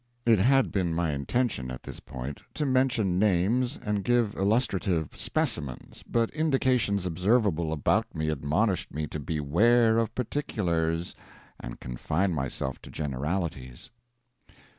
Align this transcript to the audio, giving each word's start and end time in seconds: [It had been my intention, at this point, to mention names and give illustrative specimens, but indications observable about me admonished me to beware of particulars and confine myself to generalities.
[It 0.25 0.39
had 0.39 0.71
been 0.71 0.95
my 0.95 1.11
intention, 1.11 1.69
at 1.69 1.83
this 1.83 1.99
point, 1.99 2.41
to 2.55 2.65
mention 2.65 3.19
names 3.19 3.77
and 3.83 4.03
give 4.03 4.33
illustrative 4.33 5.09
specimens, 5.15 6.03
but 6.09 6.31
indications 6.31 7.05
observable 7.05 7.71
about 7.71 8.15
me 8.15 8.29
admonished 8.29 8.91
me 8.91 9.05
to 9.05 9.19
beware 9.19 9.99
of 9.99 10.15
particulars 10.15 11.13
and 11.59 11.79
confine 11.79 12.33
myself 12.33 12.81
to 12.81 12.89
generalities. 12.89 13.91